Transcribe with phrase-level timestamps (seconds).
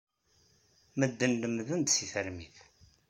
[0.99, 2.57] Medden lemmden-d seg termit.